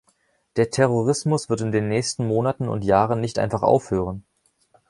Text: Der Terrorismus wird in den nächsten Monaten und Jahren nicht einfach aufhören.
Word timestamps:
Der 0.55 0.71
Terrorismus 0.71 1.47
wird 1.47 1.61
in 1.61 1.71
den 1.71 1.87
nächsten 1.87 2.25
Monaten 2.25 2.67
und 2.67 2.83
Jahren 2.83 3.19
nicht 3.21 3.37
einfach 3.37 3.61
aufhören. 3.61 4.23